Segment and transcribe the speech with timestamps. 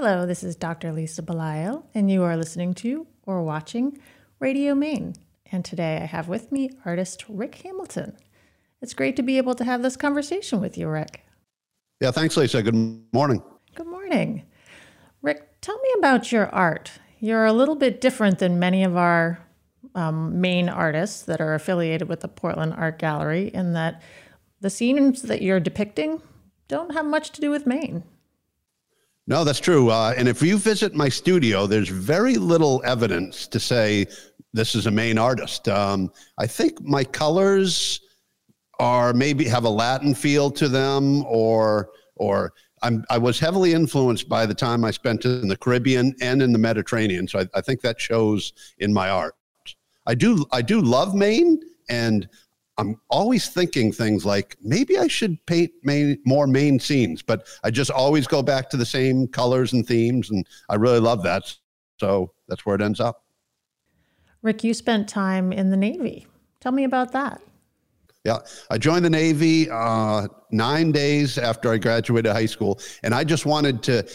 [0.00, 0.92] Hello, this is Dr.
[0.92, 3.98] Lisa Belisle, and you are listening to or watching
[4.38, 5.16] Radio Maine.
[5.50, 8.16] And today I have with me artist Rick Hamilton.
[8.80, 11.24] It's great to be able to have this conversation with you, Rick.
[12.00, 12.62] Yeah, thanks, Lisa.
[12.62, 12.76] Good
[13.12, 13.42] morning.
[13.74, 14.44] Good morning.
[15.20, 16.92] Rick, tell me about your art.
[17.18, 19.40] You're a little bit different than many of our
[19.96, 24.00] um, Maine artists that are affiliated with the Portland Art Gallery in that
[24.60, 26.22] the scenes that you're depicting
[26.68, 28.04] don't have much to do with Maine.
[29.28, 29.90] No, that's true.
[29.90, 34.06] Uh, and if you visit my studio, there's very little evidence to say
[34.54, 35.68] this is a Maine artist.
[35.68, 38.00] Um, I think my colors
[38.78, 44.30] are maybe have a Latin feel to them, or or I'm, I was heavily influenced
[44.30, 47.28] by the time I spent in the Caribbean and in the Mediterranean.
[47.28, 49.34] So I, I think that shows in my art.
[50.06, 51.60] I do I do love Maine,
[51.90, 52.26] and
[52.78, 57.70] I'm always thinking things like maybe I should paint Maine, more Maine scenes, but I
[57.70, 61.52] just always go back to the same colors and themes, and I really love that.
[61.98, 63.24] So that's where it ends up.
[64.42, 66.28] Rick, you spent time in the Navy.
[66.60, 67.42] Tell me about that.
[68.24, 68.38] Yeah,
[68.70, 73.44] I joined the Navy uh, nine days after I graduated high school, and I just
[73.44, 74.08] wanted to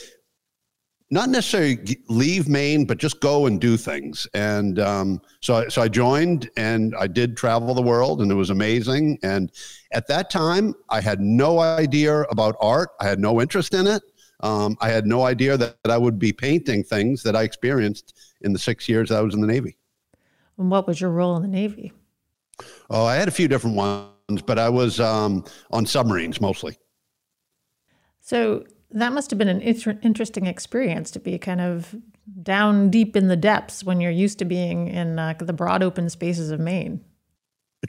[1.14, 1.78] not necessarily
[2.10, 4.28] leave Maine, but just go and do things.
[4.34, 8.50] And um, so, so I joined and I did travel the world, and it was
[8.50, 9.20] amazing.
[9.22, 9.52] And
[9.92, 12.90] at that time, I had no idea about art.
[13.00, 14.02] I had no interest in it.
[14.40, 18.18] Um, I had no idea that, that I would be painting things that I experienced
[18.42, 19.78] in the six years I was in the Navy.
[20.58, 21.94] And what was your role in the Navy?
[22.90, 26.76] Oh, I had a few different ones, but I was um, on submarines mostly.
[28.20, 31.96] So that must have been an inter- interesting experience to be kind of
[32.42, 36.10] down deep in the depths when you're used to being in uh, the broad open
[36.10, 37.04] spaces of Maine.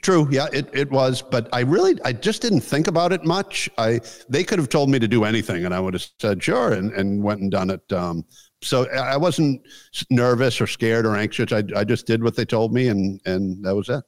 [0.01, 3.69] True, yeah, it, it was, but I really I just didn't think about it much.
[3.77, 6.73] I they could have told me to do anything, and I would have said sure,
[6.73, 7.93] and, and went and done it.
[7.93, 8.25] Um,
[8.61, 9.65] so I wasn't
[10.09, 11.53] nervous or scared or anxious.
[11.53, 14.03] I, I just did what they told me, and and that was it.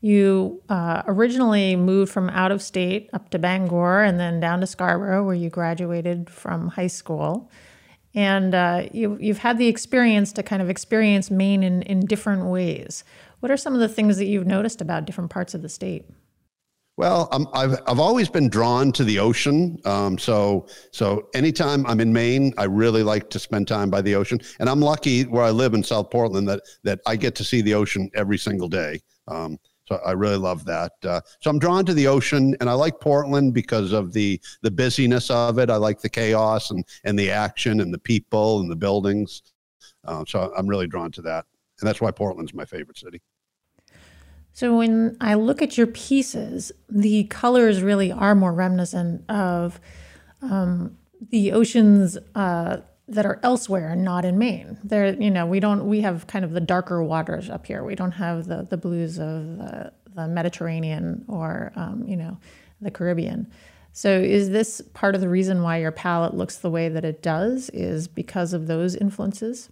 [0.00, 4.66] You uh, originally moved from out of state up to Bangor and then down to
[4.66, 7.50] Scarborough, where you graduated from high school.
[8.14, 12.46] And uh, you, you've had the experience to kind of experience Maine in, in different
[12.46, 13.04] ways.
[13.40, 16.06] What are some of the things that you've noticed about different parts of the state?
[16.96, 19.78] Well, um, I've I've always been drawn to the ocean.
[19.84, 24.16] Um, so so anytime I'm in Maine, I really like to spend time by the
[24.16, 24.40] ocean.
[24.58, 27.62] And I'm lucky where I live in South Portland that that I get to see
[27.62, 28.98] the ocean every single day.
[29.28, 29.58] Um,
[29.88, 30.92] so I really love that.
[31.02, 34.70] Uh, so I'm drawn to the ocean, and I like Portland because of the the
[34.70, 35.70] busyness of it.
[35.70, 39.42] I like the chaos and and the action and the people and the buildings.
[40.04, 41.46] Uh, so I'm really drawn to that,
[41.80, 43.22] and that's why Portland's my favorite city.
[44.52, 49.80] So when I look at your pieces, the colors really are more reminiscent of
[50.42, 50.98] um,
[51.30, 54.78] the oceans uh, that are elsewhere and not in Maine.
[54.84, 57.82] There, you know, we don't we have kind of the darker waters up here.
[57.82, 62.38] We don't have the the blues of the, the Mediterranean or um, you know
[62.80, 63.50] the Caribbean.
[63.92, 67.22] So is this part of the reason why your palette looks the way that it
[67.22, 67.70] does?
[67.70, 69.70] Is because of those influences?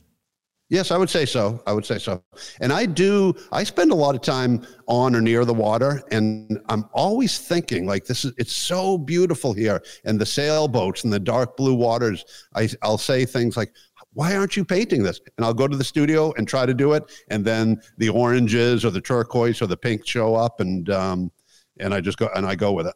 [0.69, 1.63] Yes, I would say so.
[1.65, 2.25] I would say so.
[2.61, 6.59] And I do, I spend a lot of time on or near the water, and
[6.69, 9.81] I'm always thinking, like, this is, it's so beautiful here.
[10.05, 12.25] And the sailboats and the dark blue waters,
[12.57, 13.73] I, I'll say things like,
[14.15, 15.21] why aren't you painting this?
[15.37, 17.05] And I'll go to the studio and try to do it.
[17.31, 21.31] And then the oranges or the turquoise or the pink show up, and, um,
[21.79, 22.95] and I just go, and I go with it.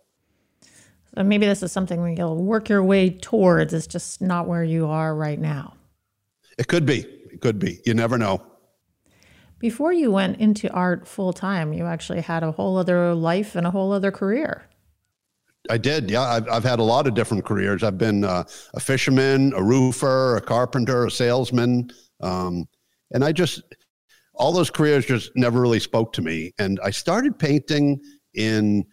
[1.15, 3.73] So maybe this is something you'll work your way towards.
[3.75, 5.75] It's just not where you are right now.
[6.59, 7.20] It could be.
[7.41, 7.81] It could be.
[7.87, 8.43] You never know.
[9.59, 13.67] Before you went into art full time, you actually had a whole other life and
[13.67, 14.69] a whole other career.
[15.71, 16.11] I did.
[16.11, 17.83] Yeah, I've, I've had a lot of different careers.
[17.83, 21.91] I've been uh, a fisherman, a roofer, a carpenter, a salesman.
[22.21, 22.69] Um,
[23.11, 23.63] and I just,
[24.35, 26.53] all those careers just never really spoke to me.
[26.59, 28.03] And I started painting
[28.35, 28.85] in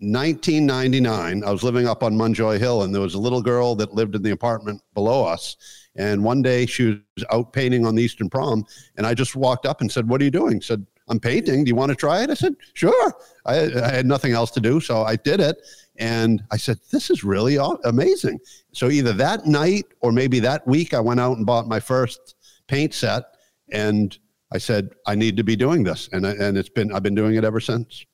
[0.00, 1.44] 1999.
[1.44, 4.14] I was living up on Munjoy Hill, and there was a little girl that lived
[4.14, 5.56] in the apartment below us.
[5.94, 6.84] And one day she
[7.16, 8.64] was out painting on the Eastern Prom,
[8.96, 11.64] and I just walked up and said, "What are you doing?" said, "I'm painting.
[11.64, 13.12] Do you want to try it?" I said, "Sure."
[13.44, 15.58] I, I had nothing else to do, so I did it.
[15.96, 18.38] And I said, "This is really amazing."
[18.72, 22.36] So either that night or maybe that week, I went out and bought my first
[22.68, 23.24] paint set,
[23.70, 24.16] and
[24.50, 27.34] I said, "I need to be doing this," and and it's been I've been doing
[27.34, 28.06] it ever since.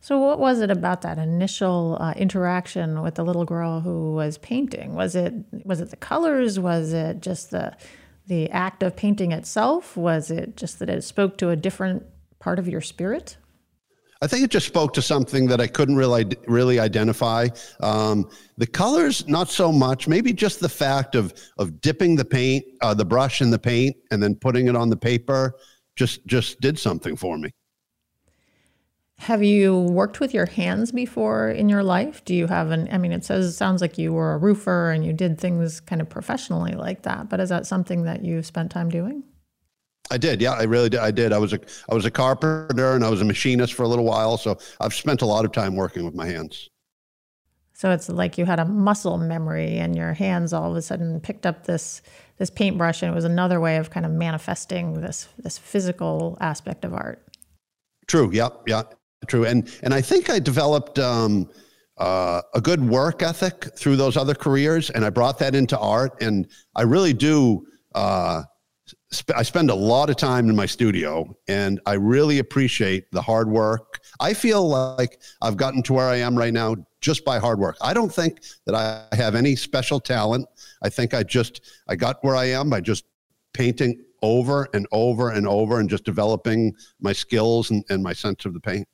[0.00, 4.38] So, what was it about that initial uh, interaction with the little girl who was
[4.38, 4.94] painting?
[4.94, 5.34] Was it
[5.64, 6.58] was it the colors?
[6.58, 7.76] Was it just the
[8.26, 9.96] the act of painting itself?
[9.96, 12.04] Was it just that it spoke to a different
[12.38, 13.36] part of your spirit?
[14.20, 17.48] I think it just spoke to something that I couldn't really really identify.
[17.80, 20.06] Um, the colors, not so much.
[20.06, 23.96] Maybe just the fact of of dipping the paint, uh, the brush in the paint,
[24.12, 25.54] and then putting it on the paper,
[25.96, 27.50] just just did something for me.
[29.18, 32.24] Have you worked with your hands before in your life?
[32.24, 32.88] Do you have an?
[32.92, 35.80] I mean, it says it sounds like you were a roofer and you did things
[35.80, 37.28] kind of professionally like that.
[37.28, 39.24] But is that something that you've spent time doing?
[40.10, 40.40] I did.
[40.40, 41.00] Yeah, I really did.
[41.00, 41.32] I did.
[41.32, 41.60] I was a
[41.90, 44.94] I was a carpenter and I was a machinist for a little while, so I've
[44.94, 46.70] spent a lot of time working with my hands.
[47.74, 51.20] So it's like you had a muscle memory and your hands all of a sudden
[51.20, 52.02] picked up this
[52.38, 56.84] this paintbrush and it was another way of kind of manifesting this this physical aspect
[56.84, 57.22] of art.
[58.06, 58.30] True.
[58.32, 58.48] Yeah.
[58.66, 58.82] Yeah.
[59.26, 59.44] True.
[59.44, 61.50] And and I think I developed um,
[61.98, 66.22] uh, a good work ethic through those other careers, and I brought that into art.
[66.22, 67.66] And I really do.
[67.94, 68.42] Uh,
[69.10, 73.22] sp- I spend a lot of time in my studio and I really appreciate the
[73.22, 74.00] hard work.
[74.20, 77.76] I feel like I've gotten to where I am right now just by hard work.
[77.80, 80.46] I don't think that I have any special talent.
[80.82, 83.04] I think I just I got where I am by just
[83.52, 88.44] painting over and over and over and just developing my skills and, and my sense
[88.44, 88.86] of the paint.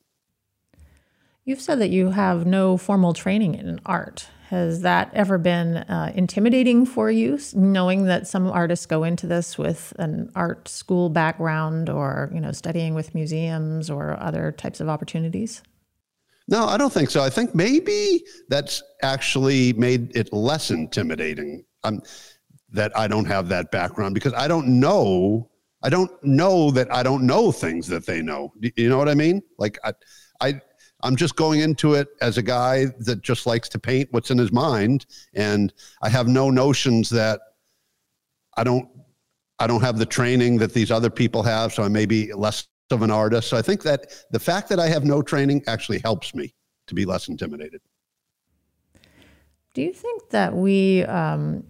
[1.45, 4.29] You've said that you have no formal training in art.
[4.49, 9.59] Has that ever been uh, intimidating for you, knowing that some artists go into this
[9.59, 14.89] with an art school background or, you know, studying with museums or other types of
[14.89, 15.63] opportunities?
[16.47, 17.23] No, I don't think so.
[17.23, 21.65] I think maybe that's actually made it less intimidating.
[21.83, 22.03] Um,
[22.75, 25.49] that I don't have that background because I don't know.
[25.83, 28.53] I don't know that I don't know things that they know.
[28.77, 29.43] You know what I mean?
[29.59, 29.93] Like I,
[30.41, 30.61] I
[31.03, 34.39] I'm just going into it as a guy that just likes to paint what's in
[34.39, 37.41] his mind, and I have no notions that
[38.57, 38.89] I don't
[39.59, 42.67] I don't have the training that these other people have, so I may be less
[42.91, 43.49] of an artist.
[43.49, 46.55] So I think that the fact that I have no training actually helps me
[46.87, 47.81] to be less intimidated.
[49.75, 51.65] Do you think that we um,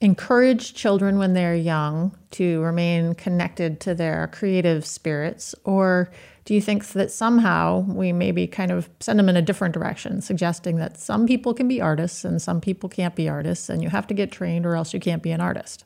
[0.00, 6.10] encourage children when they're young to remain connected to their creative spirits, or
[6.44, 10.20] do you think that somehow we maybe kind of send them in a different direction,
[10.20, 13.88] suggesting that some people can be artists and some people can't be artists, and you
[13.88, 15.84] have to get trained or else you can't be an artist?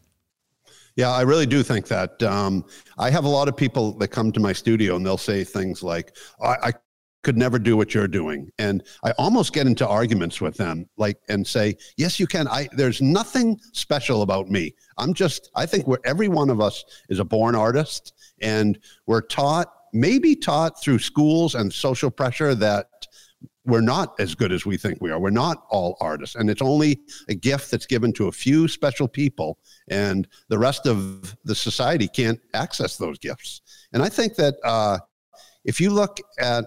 [0.97, 2.21] Yeah, I really do think that.
[2.25, 2.65] Um,
[2.99, 5.85] I have a lot of people that come to my studio and they'll say things
[5.85, 6.73] like, I, I
[7.23, 11.19] could never do what you're doing and i almost get into arguments with them like
[11.29, 15.87] and say yes you can i there's nothing special about me i'm just i think
[15.87, 20.99] we're every one of us is a born artist and we're taught maybe taught through
[20.99, 22.87] schools and social pressure that
[23.65, 25.21] we're not as good as we think we are.
[25.21, 26.37] We're not all artists.
[26.37, 29.59] And it's only a gift that's given to a few special people,
[29.89, 33.61] and the rest of the society can't access those gifts.
[33.93, 34.99] And I think that uh,
[35.65, 36.65] if you look at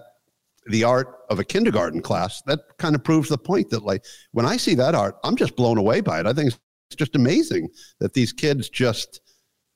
[0.66, 4.46] the art of a kindergarten class, that kind of proves the point that, like, when
[4.46, 6.26] I see that art, I'm just blown away by it.
[6.26, 9.20] I think it's just amazing that these kids just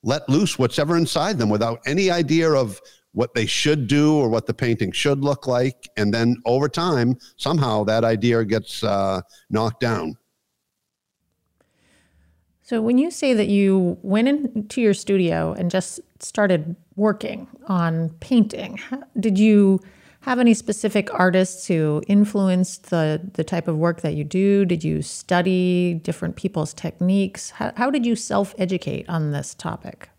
[0.04, 2.80] let loose what's ever inside them without any idea of
[3.16, 5.88] what they should do or what the painting should look like.
[5.96, 10.18] And then over time, somehow that idea gets uh, knocked down.
[12.60, 18.10] So, when you say that you went into your studio and just started working on
[18.20, 18.80] painting,
[19.18, 19.80] did you
[20.22, 24.66] have any specific artists who influenced the, the type of work that you do?
[24.66, 27.50] Did you study different people's techniques?
[27.50, 30.10] How, how did you self educate on this topic?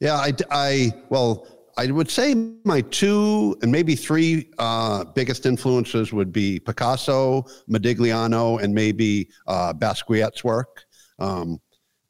[0.00, 1.46] Yeah, I, I, well,
[1.78, 8.62] I would say my two and maybe three uh, biggest influences would be Picasso, Modigliani,
[8.62, 10.84] and maybe uh, Basquiat's work.
[11.18, 11.60] Um,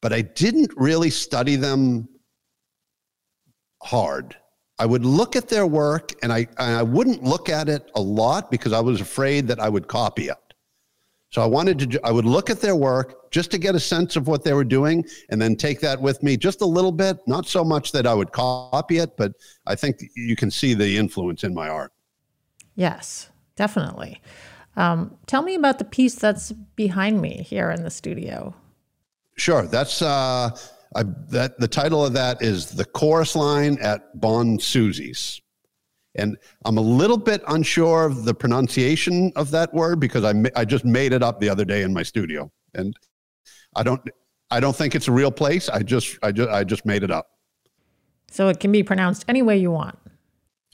[0.01, 2.09] but I didn't really study them
[3.83, 4.37] hard.
[4.79, 8.01] I would look at their work and I, and I wouldn't look at it a
[8.01, 10.46] lot because I was afraid that I would copy it.
[11.31, 14.17] So I wanted to, I would look at their work just to get a sense
[14.17, 17.19] of what they were doing and then take that with me just a little bit,
[17.27, 19.33] not so much that I would copy it, but
[19.67, 21.93] I think you can see the influence in my art.
[22.75, 24.23] Yes, definitely.
[24.77, 28.55] Um, tell me about the piece that's behind me here in the studio.
[29.37, 29.67] Sure.
[29.67, 30.57] That's, uh,
[30.95, 35.41] I, that the title of that is the chorus line at Bon Susie's.
[36.17, 40.65] And I'm a little bit unsure of the pronunciation of that word because I, I
[40.65, 42.51] just made it up the other day in my studio.
[42.75, 42.97] And
[43.75, 44.01] I don't,
[44.51, 45.69] I don't think it's a real place.
[45.69, 47.31] I just, I just, I just made it up.
[48.31, 49.99] So it can be pronounced any way you want.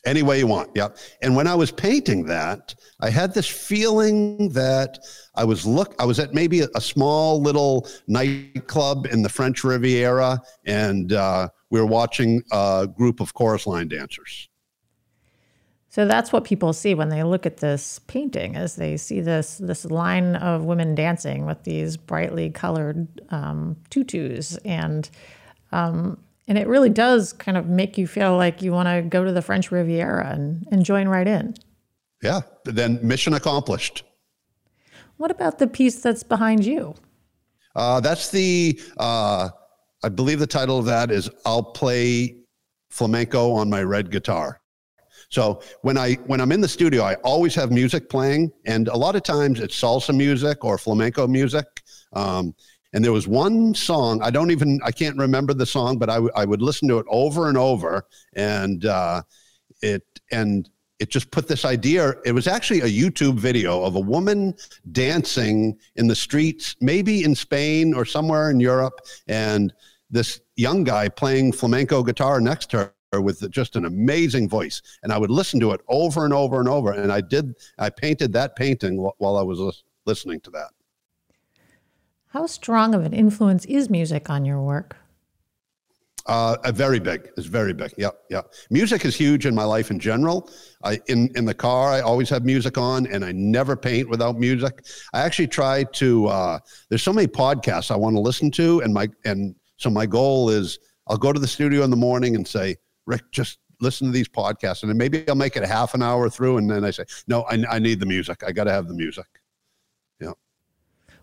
[0.04, 0.70] Any way you want.
[0.74, 0.88] Yeah.
[1.20, 4.98] And when I was painting that, I had this feeling that
[5.36, 9.62] I was look, I was at maybe a, a small little nightclub in the French
[9.62, 14.48] Riviera and, uh, we were watching a group of chorus line dancers
[15.92, 19.58] So that's what people see when they look at this painting, is they see this
[19.58, 25.10] this line of women dancing with these brightly colored um, tutus, and
[25.70, 26.16] um,
[26.48, 29.32] and it really does kind of make you feel like you want to go to
[29.32, 31.54] the French Riviera and, and join right in.
[32.22, 34.02] Yeah, then mission accomplished.
[35.18, 36.94] What about the piece that's behind you?
[37.76, 39.50] Uh, that's the, uh,
[40.02, 42.38] I believe the title of that is I'll Play
[42.88, 44.61] Flamenco on My Red Guitar.
[45.32, 48.96] So when I when I'm in the studio, I always have music playing, and a
[48.96, 51.64] lot of times it's salsa music or flamenco music.
[52.12, 52.54] Um,
[52.92, 56.16] and there was one song I don't even I can't remember the song, but I,
[56.16, 59.22] w- I would listen to it over and over, and uh,
[59.80, 62.12] it and it just put this idea.
[62.26, 64.54] It was actually a YouTube video of a woman
[64.92, 69.72] dancing in the streets, maybe in Spain or somewhere in Europe, and
[70.10, 75.12] this young guy playing flamenco guitar next to her with just an amazing voice and
[75.12, 78.32] i would listen to it over and over and over and i did i painted
[78.32, 80.70] that painting while i was listening to that
[82.28, 84.96] how strong of an influence is music on your work
[86.26, 87.28] uh, very big.
[87.36, 87.92] It's very big.
[87.98, 88.42] Yeah, yeah.
[88.70, 90.50] Music is huge in my life in general.
[90.84, 94.38] I in in the car, I always have music on, and I never paint without
[94.38, 94.84] music.
[95.12, 96.26] I actually try to.
[96.28, 100.06] Uh, there's so many podcasts I want to listen to, and my and so my
[100.06, 100.78] goal is
[101.08, 104.28] I'll go to the studio in the morning and say, Rick, just listen to these
[104.28, 104.82] podcasts.
[104.82, 106.58] And then maybe I'll make it a half an hour through.
[106.58, 108.42] And then I say, no, I, I need the music.
[108.46, 109.26] I got to have the music.
[110.20, 110.32] Yeah.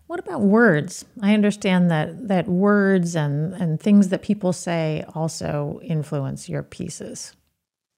[0.06, 1.04] What about words?
[1.22, 7.34] I understand that that words and, and things that people say also influence your pieces.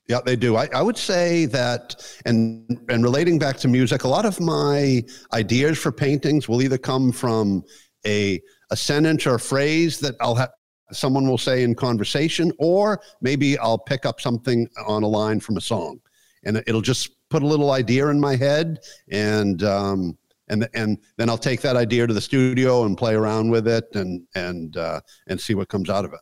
[0.09, 0.57] Yeah, they do.
[0.57, 1.95] I, I would say that,
[2.27, 6.77] and and relating back to music, a lot of my ideas for paintings will either
[6.77, 7.63] come from
[8.05, 10.51] a a sentence or a phrase that I'll have
[10.93, 15.57] someone will say in conversation, or maybe I'll pick up something on a line from
[15.57, 16.01] a song,
[16.45, 18.79] and it'll just put a little idea in my head,
[19.11, 20.19] and um,
[20.49, 23.85] and and then I'll take that idea to the studio and play around with it,
[23.95, 26.21] and and uh, and see what comes out of it.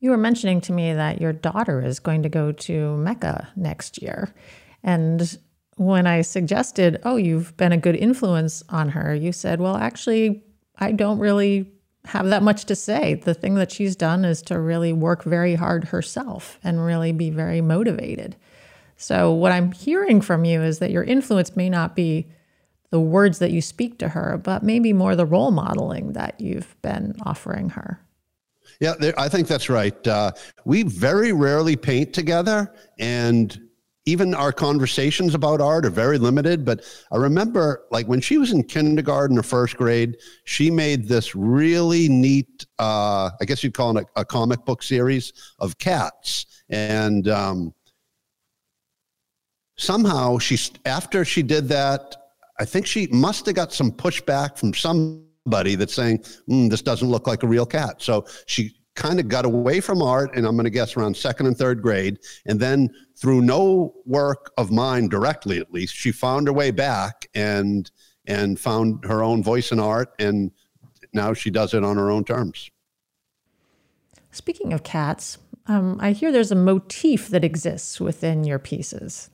[0.00, 4.02] You were mentioning to me that your daughter is going to go to MECA next
[4.02, 4.34] year,
[4.82, 5.38] and
[5.76, 10.42] when I suggested, "Oh, you've been a good influence on her," you said, "Well, actually,
[10.76, 11.72] I don't really
[12.04, 13.14] have that much to say.
[13.14, 17.30] The thing that she's done is to really work very hard herself and really be
[17.30, 18.36] very motivated.
[18.96, 22.26] So, what I'm hearing from you is that your influence may not be
[22.90, 26.80] the words that you speak to her, but maybe more the role modeling that you've
[26.82, 28.00] been offering her.
[28.80, 30.06] Yeah, I think that's right.
[30.06, 30.32] Uh,
[30.64, 33.67] we very rarely paint together, and
[34.08, 36.64] even our conversations about art are very limited.
[36.64, 41.34] But I remember, like when she was in kindergarten or first grade, she made this
[41.34, 46.46] really neat, uh, I guess you'd call it a, a, comic book series of cats.
[46.70, 47.74] And um,
[49.76, 52.16] somehow she, after she did that,
[52.58, 57.08] I think she must have got some pushback from somebody that's saying, mm, this doesn't
[57.08, 57.96] look like a real cat.
[58.00, 61.46] So she kind of got away from art, and I'm going to guess around second
[61.46, 62.18] and third grade.
[62.46, 67.28] And then through no work of mine directly, at least, she found her way back
[67.34, 67.90] and
[68.26, 70.50] and found her own voice in art, and
[71.14, 72.70] now she does it on her own terms.
[74.32, 79.30] Speaking of cats, um, I hear there's a motif that exists within your pieces.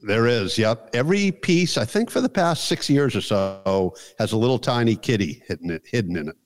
[0.00, 0.90] There is, yep.
[0.92, 4.96] Every piece, I think, for the past six years or so, has a little tiny
[4.96, 6.43] kitty hidden, it, hidden in it.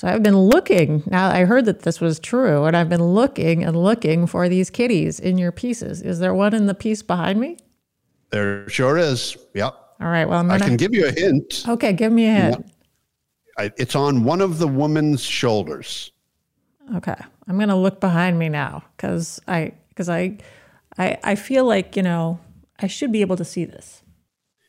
[0.00, 1.02] So I've been looking.
[1.04, 4.70] Now I heard that this was true, and I've been looking and looking for these
[4.70, 6.00] kitties in your pieces.
[6.00, 7.58] Is there one in the piece behind me?
[8.30, 9.36] There sure is.
[9.52, 9.74] Yep.
[10.00, 10.26] All right.
[10.26, 10.54] Well, gonna...
[10.54, 11.66] i can give you a hint.
[11.68, 12.72] Okay, give me a hint.
[13.58, 16.12] I, it's on one of the woman's shoulders.
[16.96, 17.16] Okay,
[17.46, 20.38] I'm going to look behind me now because I because I,
[20.96, 22.40] I I feel like you know
[22.78, 24.02] I should be able to see this.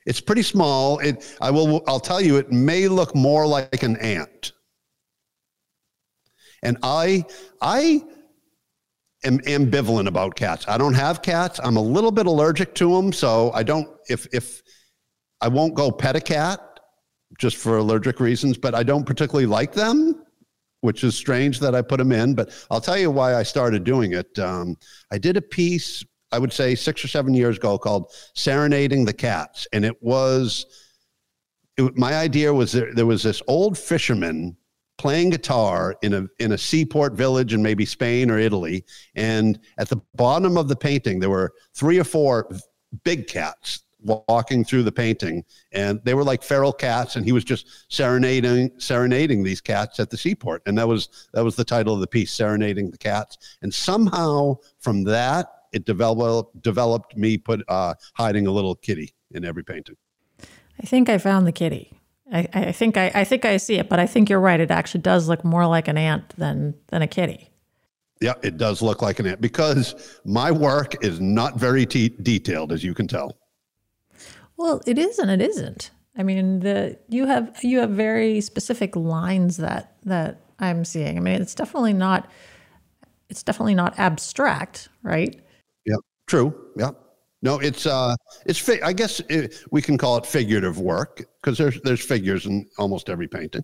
[0.05, 0.99] It's pretty small.
[0.99, 4.51] It I will I'll tell you it may look more like an ant.
[6.63, 7.25] And I,
[7.61, 8.03] I
[9.23, 10.65] am ambivalent about cats.
[10.67, 11.59] I don't have cats.
[11.63, 13.89] I'm a little bit allergic to them, so I don't.
[14.09, 14.61] If if
[15.41, 16.59] I won't go pet a cat
[17.39, 20.23] just for allergic reasons, but I don't particularly like them,
[20.81, 22.35] which is strange that I put them in.
[22.35, 24.37] But I'll tell you why I started doing it.
[24.37, 24.77] Um,
[25.11, 29.13] I did a piece, I would say six or seven years ago, called "Serenading the
[29.13, 30.65] Cats," and it was.
[31.77, 34.57] It, my idea was there, there was this old fisherman
[35.01, 39.89] playing guitar in a in a seaport village in maybe Spain or Italy, and at
[39.89, 42.47] the bottom of the painting there were three or four
[43.03, 47.43] big cats walking through the painting, and they were like feral cats, and he was
[47.43, 51.95] just serenading serenading these cats at the seaport, and that was that was the title
[51.95, 57.63] of the piece, serenading the cats, and somehow from that it developed developed me put
[57.67, 59.95] uh, hiding a little kitty in every painting.
[60.79, 62.00] I think I found the kitty.
[62.31, 64.59] I, I think I, I think I see it, but I think you're right.
[64.59, 67.49] It actually does look more like an ant than than a kitty.
[68.21, 72.71] Yeah, it does look like an ant because my work is not very te- detailed,
[72.71, 73.37] as you can tell.
[74.57, 75.91] Well, it is and it isn't.
[76.17, 81.17] I mean, the you have you have very specific lines that that I'm seeing.
[81.17, 82.29] I mean, it's definitely not
[83.29, 85.39] it's definitely not abstract, right?
[85.85, 85.95] Yeah,
[86.27, 86.53] true.
[86.77, 86.91] Yeah.
[87.41, 88.59] No, it's uh, it's.
[88.59, 92.67] Fi- I guess it, we can call it figurative work because there's there's figures in
[92.77, 93.63] almost every painting.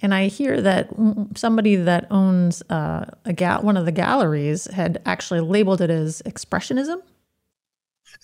[0.00, 0.90] And I hear that
[1.34, 6.22] somebody that owns uh, a ga- one of the galleries had actually labeled it as
[6.26, 7.02] expressionism.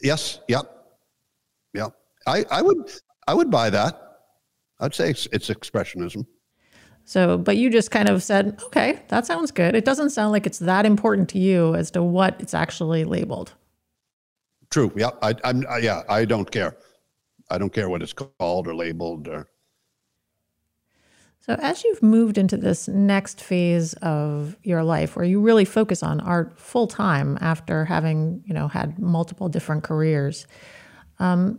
[0.03, 0.41] Yes.
[0.49, 0.71] Yep.
[1.75, 1.89] Yeah.
[2.27, 2.91] I I would
[3.27, 4.01] I would buy that.
[4.81, 6.27] I'd say it's, it's expressionism.
[7.05, 9.75] So, but you just kind of said, okay, that sounds good.
[9.75, 13.55] It doesn't sound like it's that important to you as to what it's actually labeled.
[14.73, 14.91] True.
[14.97, 15.11] Yeah.
[15.23, 15.65] I, I'm.
[15.69, 16.03] I, yeah.
[16.09, 16.77] I don't care.
[17.51, 19.49] I don't care what it's called or labeled or.
[21.41, 26.03] So, as you've moved into this next phase of your life, where you really focus
[26.03, 30.47] on art full time after having, you know, had multiple different careers,
[31.19, 31.59] um,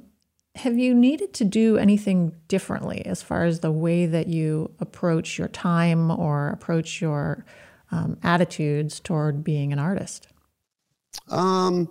[0.55, 5.38] have you needed to do anything differently as far as the way that you approach
[5.38, 7.46] your time or approach your
[7.91, 10.27] um, attitudes toward being an artist?
[11.29, 11.89] Um,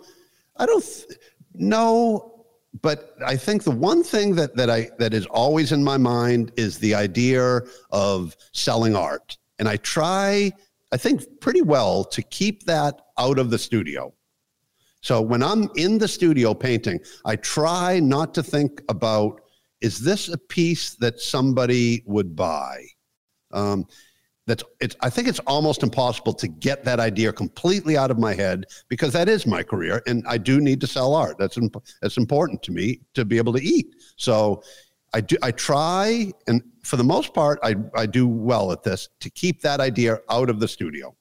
[0.62, 1.18] I don't th-
[1.54, 2.46] know,
[2.82, 6.52] but I think the one thing that that I that is always in my mind
[6.56, 10.52] is the idea of selling art, and I try,
[10.92, 14.14] I think, pretty well to keep that out of the studio.
[15.00, 19.40] So when I'm in the studio painting, I try not to think about
[19.80, 22.86] is this a piece that somebody would buy?
[23.50, 23.84] Um,
[24.46, 28.34] that's it's i think it's almost impossible to get that idea completely out of my
[28.34, 31.36] head because that is my career and i do need to sell art.
[31.38, 33.94] That's imp- that's important to me to be able to eat.
[34.16, 34.62] So
[35.14, 39.08] i do i try and for the most part i i do well at this
[39.20, 41.14] to keep that idea out of the studio.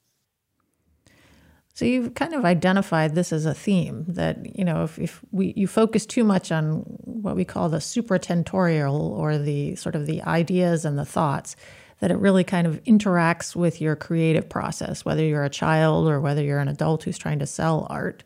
[1.74, 5.54] So you've kind of identified this as a theme that you know if, if we
[5.56, 6.84] you focus too much on
[7.24, 11.56] what we call the supratentorial or the sort of the ideas and the thoughts
[12.02, 16.20] that it really kind of interacts with your creative process whether you're a child or
[16.20, 18.24] whether you're an adult who's trying to sell art.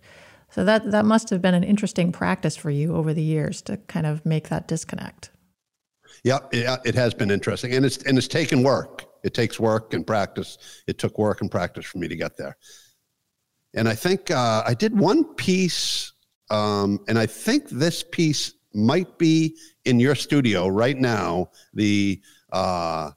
[0.50, 3.78] So that that must have been an interesting practice for you over the years to
[3.78, 5.30] kind of make that disconnect.
[6.24, 9.06] Yeah yeah it has been interesting and it's and it's taken work.
[9.24, 10.58] It takes work and practice.
[10.88, 12.58] It took work and practice for me to get there.
[13.74, 16.14] And I think uh, I did one piece,
[16.50, 21.50] um, and I think this piece might be in your studio right now.
[21.74, 22.22] The
[22.54, 23.12] uh,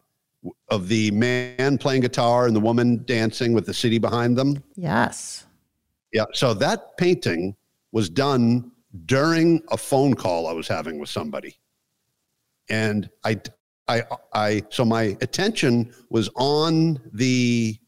[0.70, 4.62] of the man playing guitar and the woman dancing with the city behind them.
[4.76, 5.46] Yes.
[6.12, 6.24] Yeah.
[6.32, 7.56] So that painting
[7.92, 8.70] was done
[9.06, 11.58] during a phone call I was having with somebody,
[12.70, 13.40] and I,
[13.86, 14.62] I, I.
[14.70, 17.78] So my attention was on the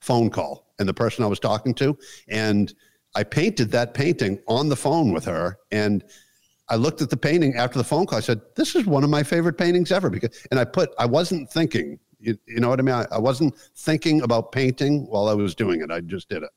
[0.00, 1.96] phone call and the person I was talking to.
[2.28, 2.72] And
[3.14, 5.58] I painted that painting on the phone with her.
[5.70, 6.04] And
[6.70, 8.18] I looked at the painting after the phone call.
[8.18, 10.10] I said, This is one of my favorite paintings ever.
[10.10, 12.94] Because, and I put, I wasn't thinking, you, you know what I mean?
[12.94, 15.90] I, I wasn't thinking about painting while I was doing it.
[15.90, 16.50] I just did it.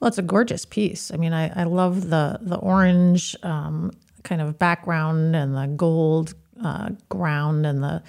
[0.00, 1.12] Well, it's a gorgeous piece.
[1.12, 3.92] I mean, I, I love the the orange um,
[4.24, 8.02] kind of background and the gold uh, ground and the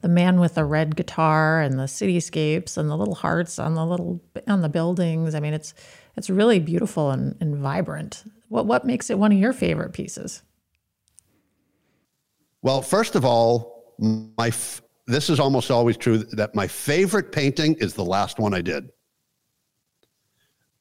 [0.00, 3.86] the man with the red guitar and the cityscapes and the little hearts on the
[3.86, 5.34] little on the buildings.
[5.34, 5.72] I mean, it's
[6.16, 8.24] it's really beautiful and, and vibrant.
[8.48, 10.42] What what makes it one of your favorite pieces?
[12.62, 14.52] Well, first of all, my
[15.06, 18.90] this is almost always true that my favorite painting is the last one I did.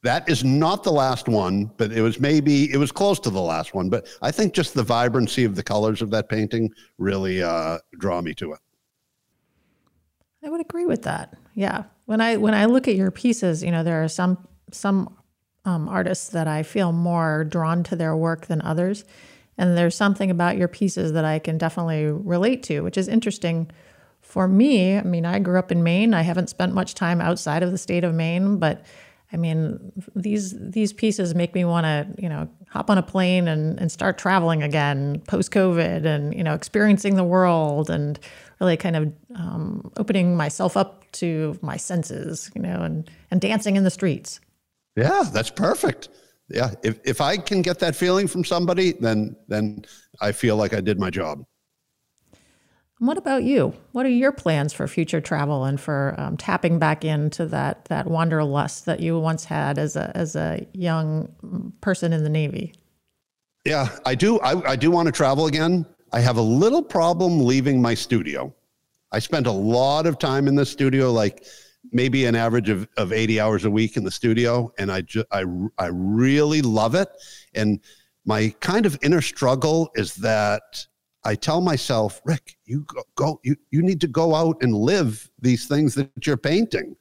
[0.03, 3.41] That is not the last one, but it was maybe it was close to the
[3.41, 3.89] last one.
[3.89, 8.21] But I think just the vibrancy of the colors of that painting really uh, draw
[8.21, 8.59] me to it.
[10.43, 11.35] I would agree with that.
[11.55, 11.83] Yeah.
[12.05, 15.17] When I when I look at your pieces, you know, there are some some
[15.65, 19.03] um, artists that I feel more drawn to their work than others,
[19.57, 23.69] and there's something about your pieces that I can definitely relate to, which is interesting.
[24.21, 26.13] For me, I mean, I grew up in Maine.
[26.13, 28.83] I haven't spent much time outside of the state of Maine, but
[29.31, 33.47] I mean, these these pieces make me want to, you know, hop on a plane
[33.47, 38.19] and, and start traveling again post COVID and, you know, experiencing the world and
[38.61, 43.75] really kind of um, opening myself up to my senses, you know, and, and dancing
[43.75, 44.39] in the streets.
[44.95, 46.09] Yeah, that's perfect.
[46.49, 46.71] Yeah.
[46.83, 49.83] If, if I can get that feeling from somebody, then, then
[50.21, 51.43] I feel like I did my job.
[52.99, 53.73] What about you?
[53.91, 58.07] What are your plans for future travel and for um, tapping back into that that
[58.07, 61.31] wanderlust that you once had as a as a young
[61.79, 62.73] person in the Navy?
[63.65, 64.39] Yeah, I do.
[64.39, 65.85] I, I do want to travel again.
[66.11, 68.51] I have a little problem leaving my studio.
[69.11, 71.45] I spent a lot of time in the studio, like
[71.91, 74.71] maybe an average of, of 80 hours a week in the studio.
[74.77, 75.43] And I, just I,
[75.77, 77.09] I really love it.
[77.53, 77.79] And
[78.25, 80.85] my kind of inner struggle is that
[81.23, 85.29] I tell myself, Rick, you go, go you, you need to go out and live
[85.39, 86.95] these things that you're painting.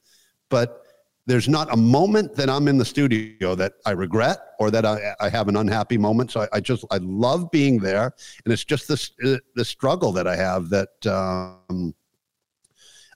[0.49, 0.83] But
[1.27, 5.13] there's not a moment that I'm in the studio that I regret or that I,
[5.19, 6.31] I have an unhappy moment.
[6.31, 8.13] So I, I, just, I love being there.
[8.45, 11.93] And it's just this, uh, this struggle that I have that, um,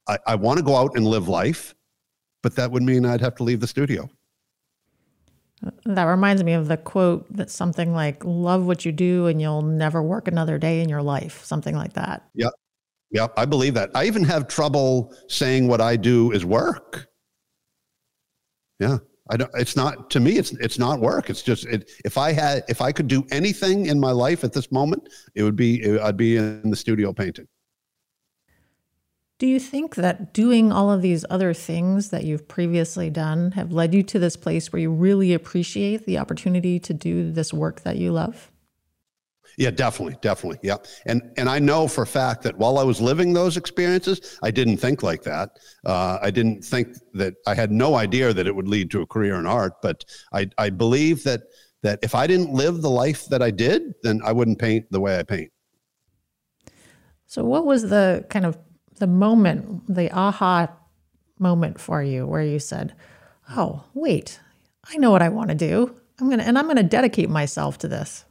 [0.07, 1.75] I, I want to go out and live life,
[2.43, 4.09] but that would mean I'd have to leave the studio.
[5.85, 9.61] That reminds me of the quote that's something like, love what you do and you'll
[9.61, 12.23] never work another day in your life, something like that.
[12.33, 12.51] Yep.
[13.11, 13.33] Yep.
[13.37, 13.91] I believe that.
[13.93, 17.07] I even have trouble saying what I do is work.
[18.79, 18.97] Yeah.
[19.29, 20.37] I don't, it's not to me.
[20.37, 21.29] It's it's not work.
[21.29, 24.51] It's just it, if I had if I could do anything in my life at
[24.51, 27.47] this moment, it would be I'd be in the studio painting.
[29.41, 33.71] Do you think that doing all of these other things that you've previously done have
[33.71, 37.81] led you to this place where you really appreciate the opportunity to do this work
[37.81, 38.51] that you love?
[39.57, 40.59] Yeah, definitely, definitely.
[40.61, 40.77] Yeah.
[41.07, 44.51] And and I know for a fact that while I was living those experiences, I
[44.51, 45.57] didn't think like that.
[45.83, 49.07] Uh, I didn't think that I had no idea that it would lead to a
[49.07, 51.41] career in art, but I, I believe that
[51.81, 54.99] that if I didn't live the life that I did, then I wouldn't paint the
[55.01, 55.51] way I paint.
[57.25, 58.59] So what was the kind of
[59.01, 60.69] the moment, the aha
[61.39, 62.93] moment for you where you said,
[63.49, 64.39] "Oh, wait,
[64.85, 65.95] I know what I want to do.
[66.19, 68.25] I'm gonna and I'm gonna dedicate myself to this."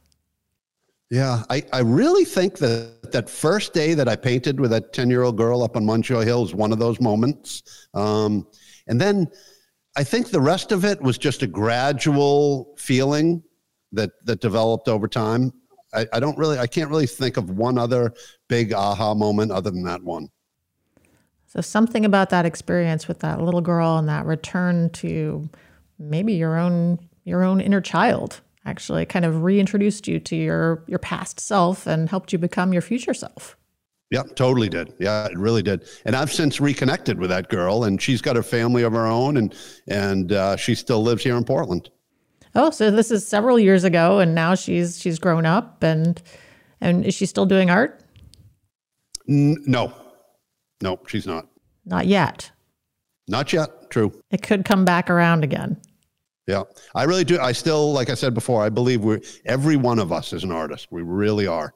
[1.09, 5.09] Yeah, I, I really think that that first day that I painted with that 10
[5.09, 7.63] year old girl up on Munjoy Hill was one of those moments.
[7.93, 8.47] Um,
[8.87, 9.27] and then
[9.97, 13.43] I think the rest of it was just a gradual feeling
[13.91, 15.51] that that developed over time.
[15.93, 18.13] I, I don't really, I can't really think of one other
[18.47, 20.29] big aha moment other than that one.
[21.51, 25.49] So something about that experience with that little girl and that return to
[25.99, 30.97] maybe your own your own inner child actually kind of reintroduced you to your your
[30.97, 33.57] past self and helped you become your future self.
[34.11, 34.93] Yeah, totally did.
[34.97, 35.89] Yeah, it really did.
[36.05, 39.35] And I've since reconnected with that girl, and she's got a family of her own,
[39.35, 39.53] and
[39.89, 41.89] and uh, she still lives here in Portland.
[42.55, 46.21] Oh, so this is several years ago, and now she's she's grown up, and
[46.79, 48.01] and is she still doing art?
[49.27, 49.93] N- no,
[50.81, 51.47] no, she's not.
[51.85, 52.51] Not yet.
[53.27, 53.89] Not yet.
[53.89, 54.11] True.
[54.31, 55.77] It could come back around again.
[56.47, 56.63] Yeah,
[56.95, 57.39] I really do.
[57.39, 60.51] I still, like I said before, I believe we're every one of us is an
[60.51, 60.87] artist.
[60.91, 61.73] We really are.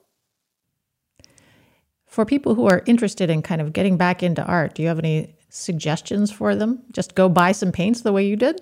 [2.06, 4.98] For people who are interested in kind of getting back into art, do you have
[4.98, 6.82] any suggestions for them?
[6.92, 8.60] Just go buy some paints the way you did?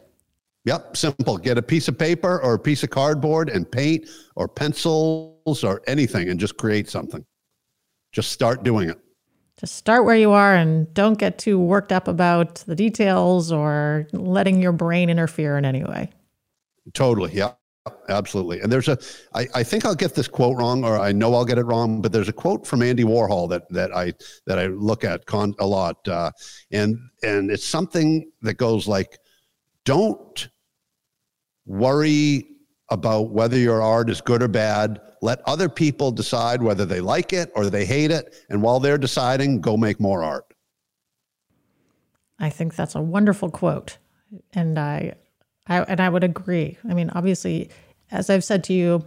[0.64, 1.36] Yep, simple.
[1.36, 5.82] Get a piece of paper or a piece of cardboard and paint or pencils or
[5.86, 7.24] anything and just create something.
[8.12, 8.98] Just start doing it
[9.58, 14.08] just start where you are and don't get too worked up about the details or
[14.12, 16.10] letting your brain interfere in any way.
[16.92, 17.32] Totally.
[17.32, 17.52] Yeah.
[18.08, 18.60] Absolutely.
[18.60, 18.98] And there's a,
[19.34, 22.00] I, I think I'll get this quote wrong, or I know I'll get it wrong,
[22.00, 24.14] but there's a quote from Andy Warhol that, that I,
[24.46, 26.08] that I look at con, a lot.
[26.08, 26.30] Uh,
[26.70, 29.18] and, and it's something that goes like,
[29.84, 30.48] don't
[31.66, 32.48] worry
[32.88, 35.00] about whether your art is good or bad.
[35.24, 38.34] Let other people decide whether they like it or they hate it.
[38.50, 40.44] And while they're deciding, go make more art.
[42.38, 43.96] I think that's a wonderful quote.
[44.52, 45.14] And I,
[45.66, 46.76] I and I would agree.
[46.86, 47.70] I mean, obviously,
[48.10, 49.02] as I've said to you,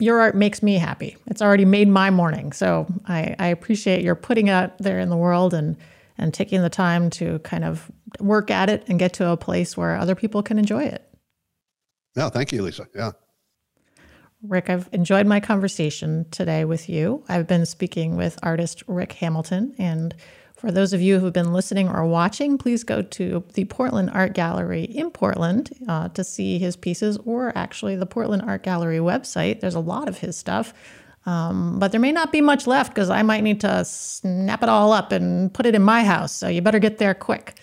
[0.00, 1.16] your art makes me happy.
[1.28, 2.50] It's already made my morning.
[2.50, 5.76] So I, I appreciate your putting it out there in the world and
[6.18, 7.88] and taking the time to kind of
[8.18, 11.08] work at it and get to a place where other people can enjoy it.
[12.16, 12.88] Yeah, thank you, Lisa.
[12.96, 13.12] Yeah.
[14.42, 17.22] Rick, I've enjoyed my conversation today with you.
[17.28, 19.74] I've been speaking with artist Rick Hamilton.
[19.78, 20.14] And
[20.56, 24.32] for those of you who've been listening or watching, please go to the Portland Art
[24.32, 29.60] Gallery in Portland uh, to see his pieces, or actually the Portland Art Gallery website.
[29.60, 30.72] There's a lot of his stuff.
[31.26, 34.70] Um, but there may not be much left because I might need to snap it
[34.70, 36.34] all up and put it in my house.
[36.34, 37.58] So you better get there quick.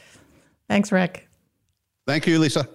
[0.70, 1.28] Thanks, Rick.
[2.06, 2.70] Thank you, Lisa.